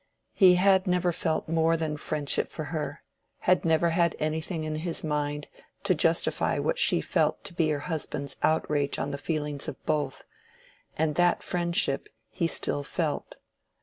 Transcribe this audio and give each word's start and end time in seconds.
He 0.33 0.55
had 0.55 0.87
never 0.87 1.11
felt 1.11 1.47
more 1.47 1.77
than 1.77 1.95
friendship 1.95 2.47
for 2.49 2.63
her—had 2.73 3.63
never 3.63 3.91
had 3.91 4.15
anything 4.17 4.63
in 4.63 4.77
his 4.77 5.03
mind 5.03 5.47
to 5.83 5.93
justify 5.93 6.57
what 6.57 6.79
she 6.79 7.01
felt 7.01 7.43
to 7.43 7.53
be 7.53 7.69
her 7.69 7.81
husband's 7.81 8.35
outrage 8.41 8.97
on 8.97 9.11
the 9.11 9.19
feelings 9.19 9.67
of 9.67 9.75
both: 9.85 10.23
and 10.97 11.13
that 11.17 11.43
friendship 11.43 12.09
he 12.31 12.47
still 12.47 12.81
felt. 12.81 13.37